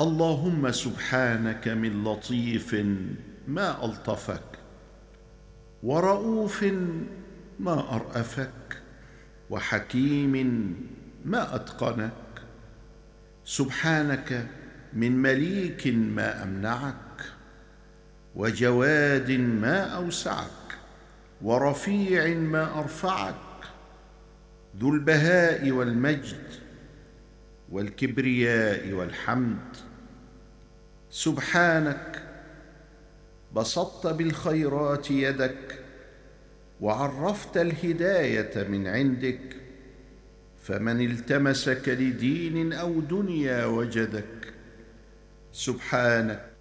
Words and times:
اللهم 0.00 0.72
سبحانك 0.72 1.68
من 1.68 2.04
لطيف 2.04 2.74
ما 3.48 3.84
ألطفك 3.84 4.42
ورؤوف 5.82 6.64
ما 7.60 7.94
أرأفك 7.96 8.82
وحكيم 9.50 10.34
ما 11.24 11.54
أتقنك 11.54 12.12
سبحانك 13.44 14.46
من 14.92 15.22
مليك 15.22 15.86
ما 15.86 16.42
أمنعك 16.42 17.22
وجواد 18.34 19.30
ما 19.30 19.80
أوسعك 19.80 20.78
ورفيع 21.42 22.34
ما 22.34 22.78
أرفعك 22.78 23.34
ذو 24.78 24.94
البهاء 24.94 25.70
والمجد 25.70 26.65
والكبرياء 27.70 28.92
والحمد. 28.92 29.76
سبحانك 31.10 32.22
بسطت 33.54 34.06
بالخيرات 34.06 35.10
يدك 35.10 35.78
وعرفت 36.80 37.56
الهداية 37.56 38.68
من 38.68 38.86
عندك 38.86 39.40
فمن 40.62 41.00
التمسك 41.00 41.88
لدين 41.88 42.72
أو 42.72 43.00
دنيا 43.00 43.64
وجدك. 43.64 44.54
سبحانك 45.52 46.55